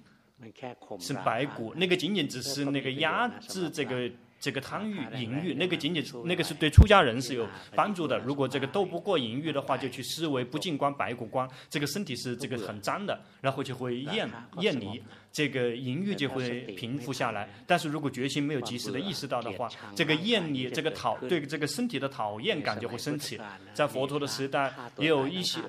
[1.01, 4.11] 是白骨，那个仅仅只是那个压制这个。
[4.43, 8.19] 这个贪欲、淫欲，那个仅仅那个是对出家人是有帮助的。
[8.19, 14.29] 如果这个斗不过淫欲的话，就去思维不净观、白骨观，这个身体是这个很脏的，然后就会厌
[14.59, 15.01] 厌离，
[15.31, 17.49] 这个淫欲就会平复下来。
[17.69, 23.39] 但是如果决心没有及时的意识到的话，这个厌离、这个讨对这个身体的讨厌感就会升起。
[23.73, 25.61] 在佛陀的时代，也有一些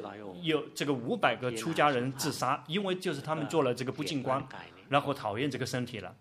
[0.42, 4.44] 有这个五百个出家人自杀，因为就是他们做了这个不净观，
[4.90, 6.16] 然后讨厌这个身体了。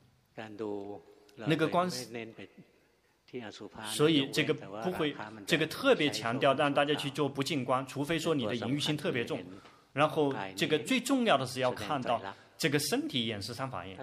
[1.46, 1.90] 那个光，
[3.84, 5.14] 所以这个不会，
[5.46, 9.42] 这个特别强调让大家去做不净观，除非说你的淫欲心特别重，
[9.92, 12.20] 然后这个最重要的是要看到。
[12.62, 13.96] 这个身体演示三法印，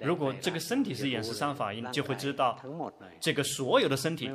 [0.00, 2.58] 如果这个身体是演示三法印，就会知道
[3.20, 4.26] 这个所有的身体，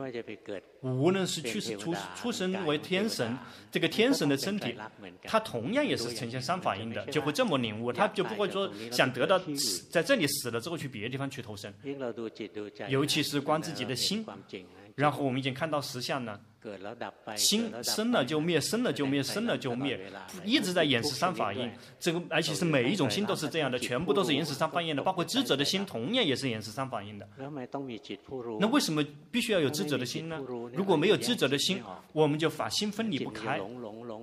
[0.81, 3.35] 无论是去世出出生为天神，
[3.71, 4.75] 这个天神的身体，
[5.23, 9.41] 它同样也是呈现三法印的，就会这么领悟，他就不会说想得到
[9.89, 11.73] 在这里死了之后去别的地方去投生，
[12.87, 14.23] 尤其是观自己的心。
[14.95, 16.39] 然后我们已经看到实相呢，
[17.35, 19.99] 心生了就灭，生了就灭，生了就灭，
[20.45, 21.69] 一直在演示三法印。
[21.99, 27.27] 这个而且是每一种心都是这样的，全部都是演示三法印的，包括智者的心同样也是演示三法印的。
[28.59, 30.39] 那为什么必须要有智者的心呢？
[30.73, 33.59] 如果没有智者的心，我们就法心分离不开，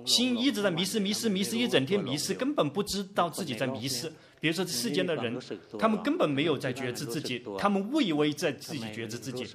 [0.05, 4.11] 心一直在迷失，迷失，迷失一整天，迷失根本不知道自己在迷失。
[4.39, 5.39] 比如说世间的人，
[5.77, 9.45] 他们根本没有在觉知自己，他们误以为在自己觉知自己。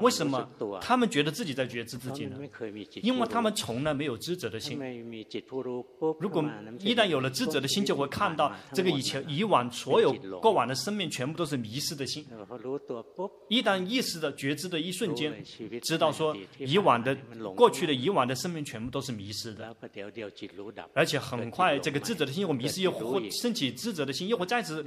[0.00, 0.48] 为什么
[0.80, 2.38] 他们觉得自己在觉知自己呢？
[3.02, 4.78] 因为他们从来没有知者的心。
[6.18, 6.44] 如果
[6.80, 12.26] 一旦有了知者的心，就会看到这个以前以往所有过往的生命全部都是迷失的心。
[13.48, 15.32] 一旦意识的觉知的一瞬间，
[15.82, 17.14] 知道说以往的
[17.54, 19.76] 过去的以往的生命全部都是迷失的，
[20.94, 24.22] 而且很快这个知者的心又迷失，又会升起知者的心。
[24.28, 24.84] 又会再次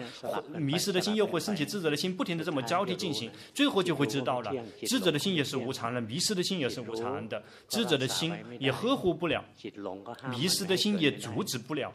[0.58, 4.52] 迷失的心，又会升起智者的心，不停的这么交替进行，最后就会知道了，
[4.98, 9.44] 智者的心也是无常的，迷失的心也是无常的，智者的心也呵护不了，
[10.30, 11.94] 迷失的心也阻止不了。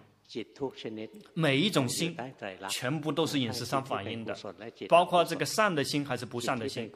[1.34, 2.16] 每一种心，
[2.68, 4.36] 全部都是饮食上反映的，
[4.88, 6.88] 包括这个善的心还是不善的心。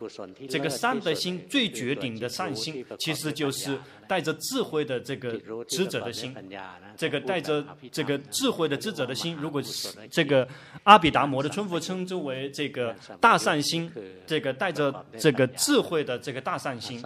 [0.48, 3.76] 这个善的心最绝顶的善心，其实就是
[4.08, 5.32] 带着智慧的这个
[5.68, 6.34] 智者的心。
[6.96, 10.46] 这个带着这个智慧的智者的心，如果是这个
[10.84, 13.90] 阿比达摩的春佛称之为这个大善心，
[14.26, 17.02] 这个带着这个智慧的这个大善心，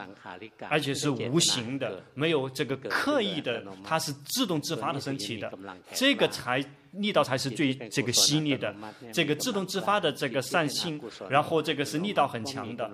[0.69, 5.51] 而且是无形的，没有这个刻意的，它是自动自发的升起的。
[5.95, 8.75] 这个才力道才是最这个犀利的。
[9.11, 12.91] 这个自动自发的这个善心，然后这个是力道很强的。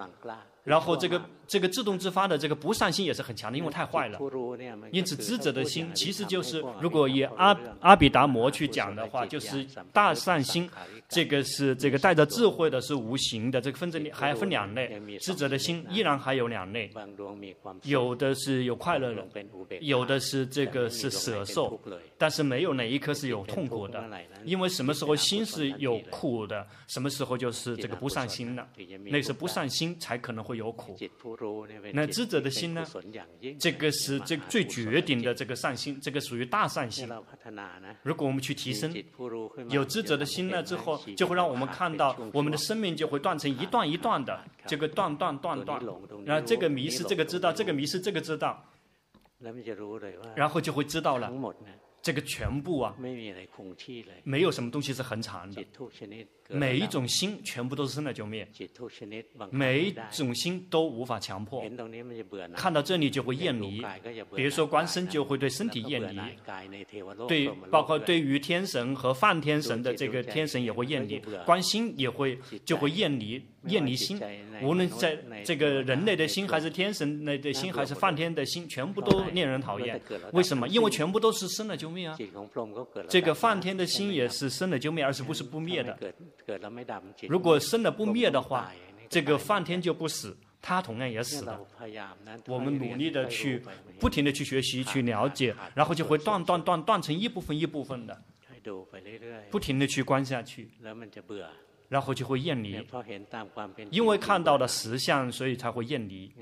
[0.65, 4.19] 然后这个这个自动自发的这个不善心也是很强的，因为太坏了。
[4.91, 10.69] 因此知者的心其实就是，如果以阿阿比达摩去讲的话，就是大善心。
[11.07, 13.61] 这个是这个带着智慧的，是无形的。
[13.61, 16.91] 这个分成还分两类，知者的心依然还有两类，
[17.83, 19.25] 有的是有快乐的，
[19.81, 21.79] 有的是这个是舍受，
[22.17, 24.03] 但是没有哪一颗是有痛苦的。
[24.45, 28.67] 因为什么时候心是有苦的，什么时候就是这个不善心了。
[29.05, 30.97] 那是不善心才可能会有苦。
[31.93, 32.87] 那知者的心呢？
[33.59, 37.09] 这个是这最绝顶的这个善心，这个属于大善心。
[38.03, 38.95] 如果我们去提升，
[39.71, 41.01] 有知者的心了之后。
[41.17, 45.81] 就会让我们看到，我们的生命就会断成一段一段的，这个断断断断，
[46.25, 48.65] 然后这个迷失，这个知道，这个迷失，这个知道，
[50.35, 51.33] 然后就会知道了。
[52.03, 52.95] 这个全部啊，
[54.25, 55.65] 没有什么东西是恒常的。
[56.49, 58.47] 每一种心全部都是生了就灭，
[59.51, 61.65] 每一种心都无法强迫。
[62.55, 63.83] 看到这里就会厌离，
[64.35, 66.19] 比如说观身就会对身体厌离，
[67.27, 73.43] 对，包括对于天神和梵天神的这个天神也会厌离，观心也会就会厌离。
[73.69, 74.21] 厌离心，
[74.61, 79.99] 无论在这个人类的心，还是天神类的心，还是梵天的心，全部都令人讨厌。
[80.35, 80.69] 为什么？
[80.69, 82.15] 因为全部都是生了就灭啊。
[83.09, 85.99] 这个梵天的心也是生了就灭，而是不是不灭的。
[87.28, 88.70] 如果生了不灭的话，
[89.09, 91.61] 这个梵天就不死，他同样也死了。
[92.47, 93.62] 我们努力的去，
[93.99, 98.22] 不停的去学习、去了解，然后就会断断断断成一部分一部分的，
[99.51, 100.68] 不停的去观下去。
[101.87, 102.85] 然后就会厌离，
[103.91, 106.32] 因为看到了实相，所以才会厌离。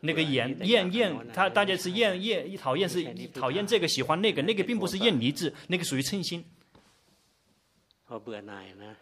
[0.00, 3.02] 那个厌厌厌，他大家是厌厌，讨厌是
[3.34, 6.44] 讨厌这个，喜欢那个，那个并不是厌离字，那个属于称心。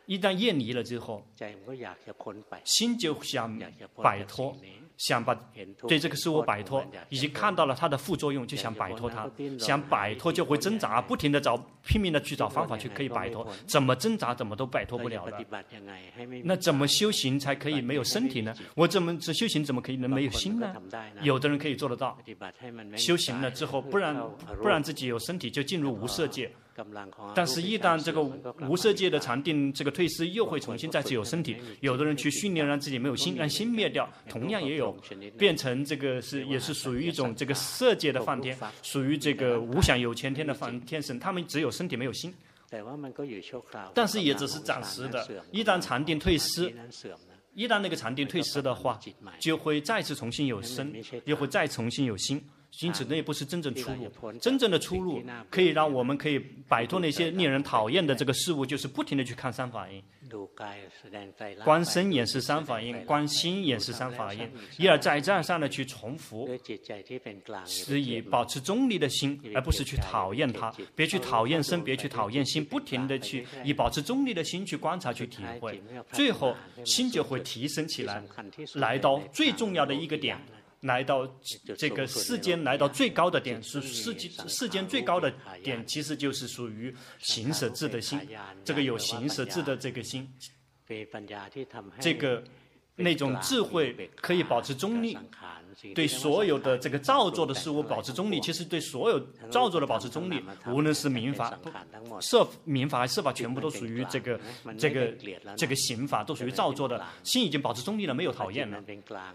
[0.07, 1.25] 一旦厌离了之后，
[2.65, 3.59] 心就想
[4.03, 4.57] 摆脱。
[4.99, 5.35] 想把
[5.87, 9.31] 对这个事物摆脱，已经看到了它的副作用，就想摆脱它。
[9.59, 11.55] 想摆脱就会挣扎，不停的找，
[11.85, 13.47] 拼命的去找方法去可以摆脱。
[13.67, 15.45] 怎么挣扎怎么都摆脱不了的。
[16.45, 18.55] 那怎么修行才可以没有身体呢？
[18.75, 20.75] 我怎么这修行怎么可以能没有心呢？
[21.21, 22.17] 有的人可以做得到。
[22.97, 24.17] 修行了之后，不然
[24.63, 26.51] 不然自己有身体就进入无色界。
[27.35, 28.23] 但是，一旦这个
[28.69, 31.57] 无色界的禅定这个退失，又会重新再次有身体。
[31.81, 34.93] 有的人去训练，让自己没有心，让心灭掉，同样也有
[35.39, 41.19] 变成这个是也是属于一种这个色界的梵天，属于这个无想有前天的梵天神。
[41.19, 42.35] 他们只有身体没有心，
[43.95, 45.27] 但是也只是暂时的。
[45.51, 46.73] 一旦禅定退失，
[47.55, 49.01] 一旦那个禅定退失的话，
[49.41, 50.93] 就会再次重新有身，
[51.25, 52.43] 又会再重新有心。
[52.81, 54.33] 因此，那不是真正出路。
[54.39, 60.03] 真正的出路可以让我们可以摆脱那些令人讨厌的这个事物，就是不停的去看三法印。
[61.65, 66.49] 观身也是三法印，观心也是三法印，一而再、再而三的去重复，
[67.65, 70.75] 是以保持中立的心，而不是去讨厌它。
[70.97, 75.81] 别去讨厌身，别去讨厌心，不停的去以保持中立的心去观察、去体会，
[76.13, 76.55] 最后
[76.85, 78.23] 心就会提升起来，
[78.75, 80.37] 来到最重要的一个点。
[80.87, 81.27] 来到
[81.77, 85.33] 这个世间，来到最高的点是世间世间最高的
[85.63, 88.19] 点，其实就是属于行舍智的心。
[88.65, 90.33] 这个有行舍智的这个心，
[92.01, 92.43] 这个
[92.95, 95.19] 那种智慧可以保持中立。
[95.95, 99.21] 对所有的这个造作的事物保持中立，其实对所有
[99.51, 101.59] 造作的保持中立，无论是民法、
[102.21, 104.41] 设民法还是设法，全部都属于这个
[104.79, 105.13] 这个
[105.55, 107.05] 这个刑法，都属于造作的。
[107.23, 108.83] 心已经保持中立了，没有讨厌了。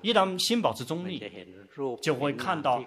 [0.01, 1.23] 一旦心保持中立，
[2.01, 2.83] 就会看到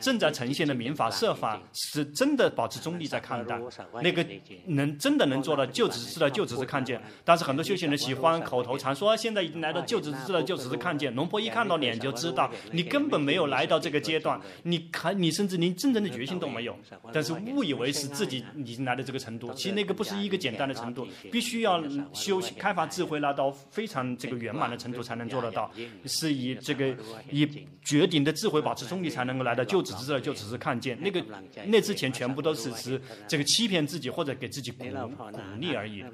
[0.00, 3.60] 正在呈现的民法、设法是真的保持中立在看待。
[4.00, 4.24] 那个
[4.66, 7.02] 能真的能做到，就只是知道，就只是看见。
[7.24, 11.12] 但是很多修行人喜欢口头禅说，现在已经来到，就只是知道，就只是看见。
[11.14, 12.48] 龙婆一看到脸就知道。
[12.70, 16.76] 你根本没有来到这个阶段，你看，你甚至连真正的决心都没有，
[17.12, 21.82] 但是误以为是自己已经来到这个程度，其实那个不是一个简单的程度，必须要
[22.12, 25.70] 修开发智慧，拉到非常这个圆满的程度才能做得到，
[26.06, 26.94] 是以这个
[27.30, 27.48] 以
[27.84, 31.24] 绝顶的智慧保持中立才能够来到，就只是这，就只是看见，那个
[31.66, 35.24] 那之前全部都是是这个欺骗自己或者给自己鼓鼓
[35.58, 36.04] 励而已。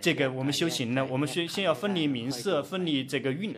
[0.00, 3.54] 这个我们修行呢，我们先先要分离名色，分离这个运，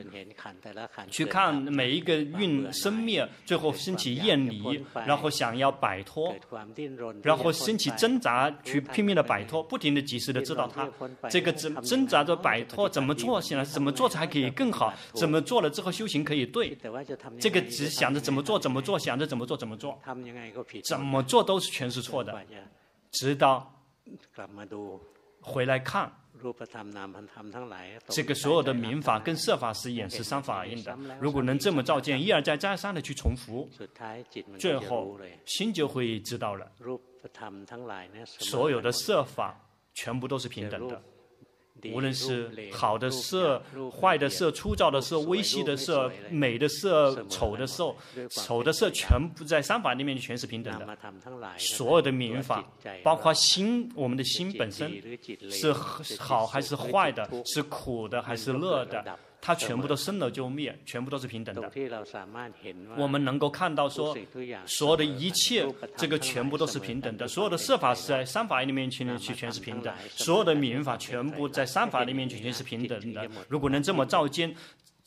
[1.10, 2.19] 去看每一个。
[2.22, 6.34] 蕴生灭，最后升起厌离，然后想要摆脱，
[7.22, 10.88] 然后升起挣扎，去拼命的摆脱，不停的及时的知道它，
[11.28, 14.92] 这个挣挣扎着摆脱怎么做，现在怎么做才可以更好？
[15.14, 16.76] 怎么做了之后修行可以对？
[17.40, 19.98] 这个只想着怎么做怎么做，想着怎么做怎么做，
[20.84, 22.38] 怎么做都是全是错的，
[23.10, 23.72] 直到
[25.40, 26.12] 回来看。
[28.08, 30.96] 这个所有的民法跟设法是眼识相反应的。
[31.20, 33.68] 如果能这么照见，一而再再而三的去重复，
[34.58, 36.70] 最后心就会知道了。
[38.24, 39.58] 所有的设法
[39.94, 41.02] 全部都是平等的。
[41.92, 43.62] 无论是好的色、
[44.00, 47.94] 坏的色、粗糙的色、微细的色、美的色、丑的色、
[48.28, 50.98] 丑的色，全部在三法里面全是平等的。
[51.56, 52.64] 所有的民法，
[53.02, 54.90] 包括心，我们的心本身
[55.50, 59.04] 是好还是坏的，是苦的还是乐的。
[59.40, 61.70] 它全部都生了就灭，全部都是平等的。
[62.96, 64.16] 我们能够看到说，
[64.66, 65.66] 所有的一切，
[65.96, 67.26] 这个全部都是平等的。
[67.26, 73.28] 所有的设法是在三法里面去去全是平等，所有的民法全部在三法里面去全是平等的。
[73.48, 74.54] 如果能这么照见。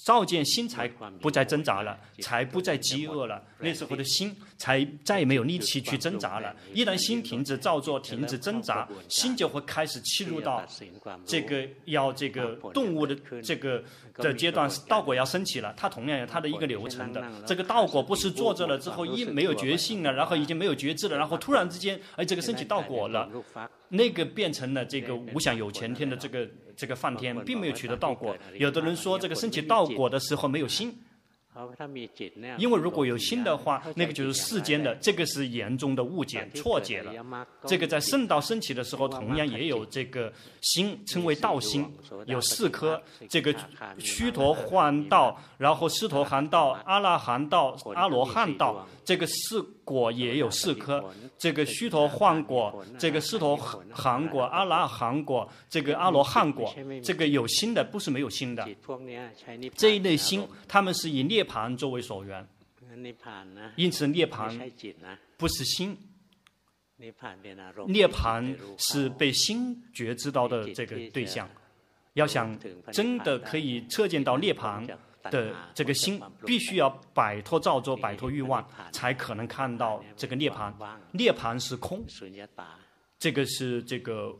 [0.03, 0.85] 照见心才
[1.21, 3.41] 不再挣扎了，才不再饥饿了。
[3.59, 6.53] 那时候的心才再也没有力气去挣扎了。
[6.73, 10.61] 一旦心停止造作，停止挣扎，心就会开始切入到
[11.25, 13.81] 这个要这个动物的这个
[14.15, 15.73] 的阶段，道果要升起了。
[15.77, 17.23] 它同样有它的一个流程的。
[17.45, 23.29] 这个道果不是坐着了之后一没有觉性了，然后已经没有觉知了，然后突然之间哎这个升起道果了，
[23.87, 26.45] 那个变成了这个无想有前天的这个。
[26.75, 30.97] 这个梵天并没有取得道果，有的人说这个升起道果的时候没有心，
[32.57, 37.13] 因为如果有心的话，那个就是世间的，这个是严重的误解错解了。
[37.67, 41.85] 这个在圣道升起的时候，同样也有这个心，称为道心，
[42.25, 42.99] 有四颗，
[43.29, 43.53] 这个
[43.99, 49.63] 须陀洹道，然后斯陀含道、阿拉含道、阿罗汉道，这个四。
[49.85, 51.03] 果也有四颗，
[51.37, 56.73] 这个须陀洹果，这个斯陀含果，阿拉含果，这个阿罗汉果，
[57.03, 58.65] 这个有心的不是没有心的。
[59.75, 62.47] 这一类心，他们是以涅槃作为所缘，
[63.75, 64.57] 因此涅槃
[65.35, 65.97] 不是心，
[66.95, 67.11] 涅
[68.07, 71.49] 槃是被心觉知到的这个对象。
[72.13, 72.57] 要想
[72.93, 74.87] 真的可以测见到涅槃。
[75.31, 80.73] 的这个心必须要摆脱造作，摆脱欲望，才可能看到这个涅槃。
[81.11, 82.03] 涅槃是空，
[83.17, 84.35] 这个是这个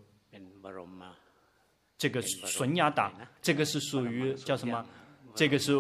[1.98, 4.86] 这个损雅达，这个是属于叫什么？
[5.36, 5.74] 这个是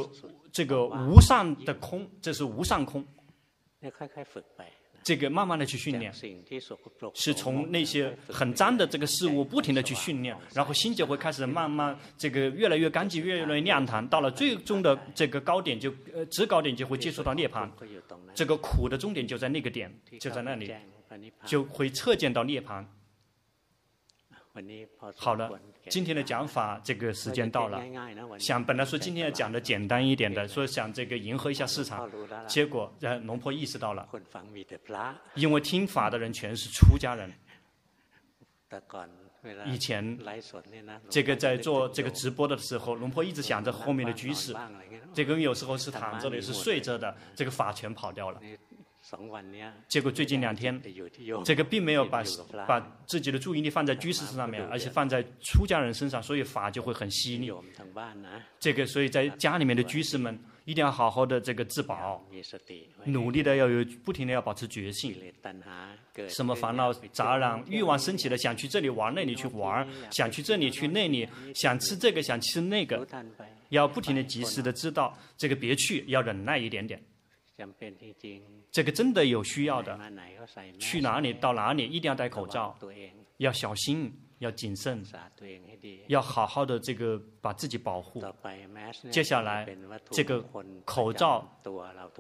[0.52, 3.06] 这个无上的空，这是无上空。
[5.04, 6.14] 这个慢慢的去训练，
[7.14, 17.70] 是从那些很脏的这个事物不停的去训练，然后心就会开始慢慢这个越来越干净，越来越亮堂，到了最终的这个高点就呃制高点就会接触到涅槃，
[18.34, 20.74] 这个苦的终点就在那个点，就在那里，
[21.46, 22.86] 就会测见到涅槃。
[25.16, 25.60] 好了，
[25.90, 27.84] 今天的讲法这个时间到了。
[28.40, 32.10] 想本来说今天要讲的简单一点的，说想这个迎合一下市场，
[32.48, 34.08] 结果让龙婆意识到了，
[35.36, 37.32] 因为听法的人全是出家人。
[39.66, 40.18] 以前
[41.10, 44.56] 这个在做这个直播的时候，龙婆一直想着后面的居士，
[45.14, 48.40] 这个有时候是躺着的，是睡着的，这个法全跑掉了。
[49.88, 50.82] 结果最近两天，
[51.46, 52.24] 这个并没有把
[52.68, 57.52] 把自己的注意力放在居士身上面，而且放在出家人身上，所以法就会很犀利。
[58.60, 62.26] 这个所以在家里面的居士们一定要好好的这个自保，
[63.06, 65.16] 努力的要有不停的要保持觉性。
[66.30, 73.08] 什么烦恼杂染欲望升起了，想去这里玩那里去玩，想去这里去那里，想吃这个想吃那个，
[73.70, 77.02] 要不停的及时的知道这个别去，要忍耐一点点。
[78.74, 79.98] 这个真的有需要的，
[80.80, 82.76] 去哪里到哪里一定要戴口罩，
[83.38, 85.04] 要小心，要谨慎，
[86.08, 88.26] 要好好的这个把自己保护。
[89.12, 89.64] 接下来，
[90.10, 90.44] 这个
[90.86, 91.48] 口罩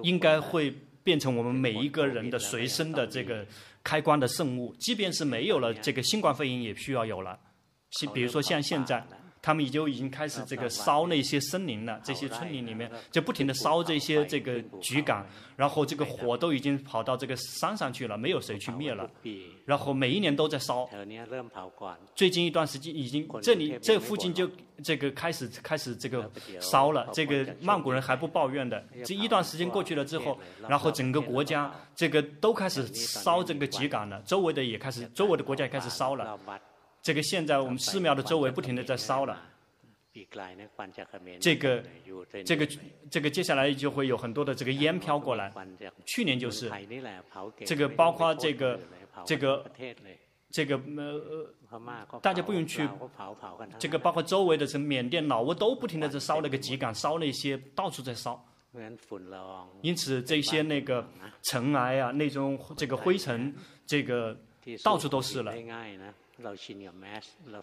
[0.03, 0.71] 应该会
[1.03, 3.43] 变成我们每一个人的随身的这个
[3.83, 7.39] 开关的圣物，即便是没有了这个新冠肺炎，也需要有了。
[8.13, 9.03] 比如说像现在。
[9.43, 15.21] 他们已经已经开始这个烧那些森林了，这些村林里面就不停的烧这些这个秸秆，
[15.57, 19.07] 然后这个火都已经跑到这个山上去了，没有谁去灭了。
[19.65, 20.89] 然后每一年都在烧。
[22.15, 24.49] 最近一段时间已经这里这附近就
[24.81, 26.31] 这个开始开始这个
[26.61, 28.81] 烧了，这个曼谷人还不抱怨的。
[29.03, 30.39] 这一段时间过去了之后，
[30.69, 36.39] 然后整个国家这个都开始烧这个秸秆了，周围的也开始，周围的国家也开始烧了。
[37.03, 39.37] 这个现在我们寺庙的周围不停的在烧了，
[40.13, 41.83] 这个
[42.45, 42.65] 这个
[43.11, 45.51] 这个接下来就会有很多的这个烟飘过来。
[46.05, 46.71] 去年就是
[47.65, 48.79] 这个，包括这个
[49.25, 49.69] 这个
[50.49, 50.79] 这个，
[52.21, 52.87] 大家不用去，
[53.77, 58.41] 这个包括周围的什么缅甸、老挝都不停的在烧那个秸秆，烧那些到处在烧。
[59.81, 61.05] 因此这些那个
[61.43, 63.53] 尘埃啊，那种这个灰尘，
[63.85, 64.39] 这个
[64.81, 65.53] 到处都是了。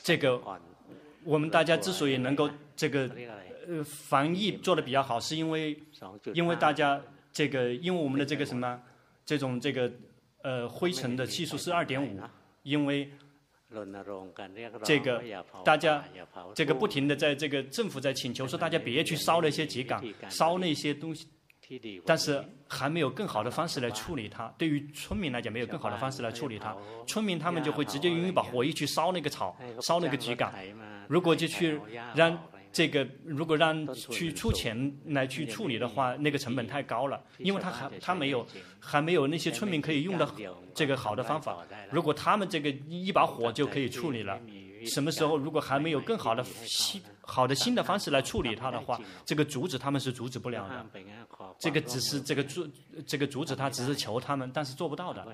[0.02, 0.40] 这个
[1.24, 3.10] 我们大家之所以能够这个
[3.66, 5.78] 呃防疫做得比较好，是因为
[6.32, 7.00] 因为大家
[7.32, 8.80] 这个因为我们的这个什么
[9.26, 9.92] 这种这个
[10.42, 12.18] 呃灰尘的系数是二点五，
[12.62, 13.10] 因为
[14.82, 15.22] 这个
[15.64, 16.04] 大家
[16.54, 20.00] 这个不停的在这个政府在请求说大家别去烧那些秸秆，
[20.30, 21.26] 烧那些东西。
[22.04, 24.52] 但是还没有更好的方式来处理它。
[24.58, 26.76] 对于村民来讲，没有更好的方式来处理它。
[27.06, 30.52] 村民他们就会直接用一把火一去烧那个草，烧那个秸秆。
[31.08, 31.80] 如果就去
[32.14, 32.36] 让
[32.72, 38.46] 这个，如果让去出钱来去处理的话，那个成本太高了，因为他还他没有
[38.78, 40.28] 还没有那些村民可以用的
[40.74, 41.58] 这个好的方法。
[41.90, 44.40] 如果他们这个一把火就可以处理了。
[44.86, 50.84] 什么时候如果还没有更好的新好的新的方式来处理它的话，这个阻止他们是阻止不了的。
[51.60, 52.68] 这个只是这个阻
[53.06, 55.24] 这个阻止他只是求他们，但是做不到的。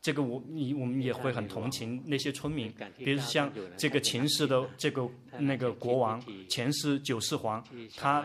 [0.00, 5.06] 这个我你我们也会很同情那些村民，比如像这个秦氏的这个
[5.38, 7.62] 那个国王，前世九世皇，
[7.96, 8.24] 他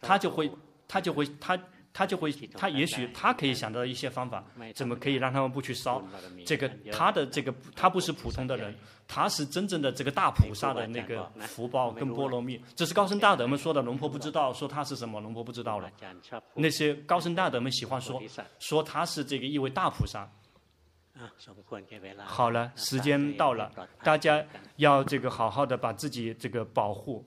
[0.00, 0.48] 他就会
[0.86, 1.58] 他就会他。
[1.92, 4.42] 他就会，他也许他可以想到一些方法，
[4.74, 6.02] 怎么可以让他们不去烧？
[6.46, 8.74] 这个他的这个他不是普通的人，
[9.06, 12.58] 他是真正的这个大菩萨的那个福报跟波罗蜜。
[12.74, 15.90] 这是高僧大德们说的，龙婆不知道说他是什么，龙婆不知道了。
[16.54, 18.22] 那些高僧大德们喜欢说，
[18.58, 20.26] 说他是这个一位大菩萨。
[22.24, 23.70] 好了，时间到了，
[24.02, 24.42] 大家
[24.76, 27.22] 要这个好好的把自己这个保护。